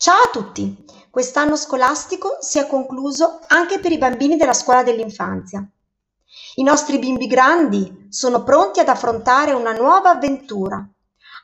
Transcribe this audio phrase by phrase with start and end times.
[0.00, 0.84] Ciao a tutti!
[1.10, 5.68] Quest'anno scolastico si è concluso anche per i bambini della scuola dell'infanzia.
[6.54, 10.88] I nostri bimbi grandi sono pronti ad affrontare una nuova avventura.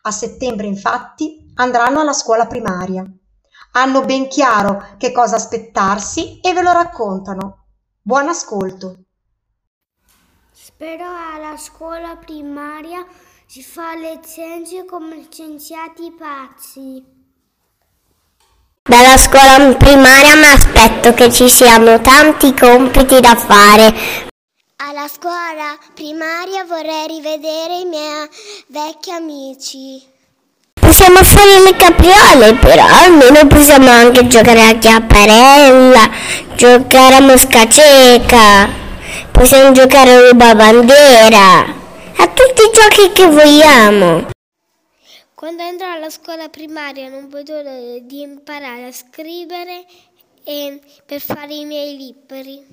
[0.03, 3.05] A settembre, infatti, andranno alla scuola primaria.
[3.73, 7.65] Hanno ben chiaro che cosa aspettarsi e ve lo raccontano.
[8.01, 8.99] Buon ascolto!
[10.53, 13.05] Spero alla scuola primaria
[13.47, 17.14] si fa le scienze come scienziati pazzi.
[18.87, 23.87] Dalla scuola primaria mi aspetto che ci siano tanti compiti da fare.
[24.77, 28.29] Alla scuola primaria vorrei rivedere i miei
[28.67, 30.03] vecchi amici.
[30.79, 36.11] Possiamo fare le capriole, però almeno possiamo anche giocare a chiapparella,
[36.55, 38.69] giocare a mosca cieca,
[39.33, 41.61] possiamo giocare a ruba bandiera,
[42.19, 44.33] a tutti i giochi che vogliamo.
[45.45, 49.85] Quando andrò alla scuola primaria non vedo l'ora di imparare a scrivere
[50.43, 52.65] e per fare i miei libri.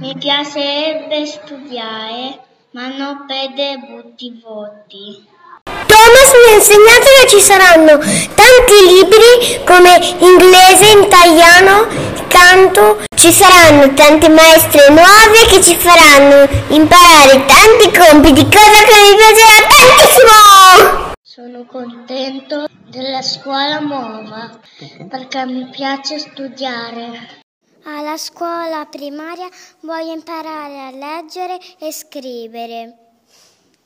[0.00, 2.40] Mi piacerebbe studiare,
[2.72, 5.24] ma non perdere brutti voti.
[5.62, 11.86] Thomas mi ha insegnato che ci saranno tanti libri come inglese, italiano,
[12.26, 19.16] canto, ci saranno tanti maestri nuovi che ci faranno imparare tanti compiti, cosa che mi
[19.16, 19.77] piacerà tantissimo!
[21.38, 24.58] Sono contento della scuola nuova
[25.08, 27.44] perché mi piace studiare.
[27.84, 29.46] Alla scuola primaria
[29.82, 33.07] voglio imparare a leggere e scrivere.